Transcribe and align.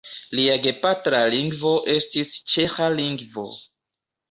Lia 0.37 0.53
gepatra 0.63 1.19
lingvo 1.35 1.75
estis 1.97 2.35
ĉeĥa 2.55 2.91
lingvo. 2.97 3.49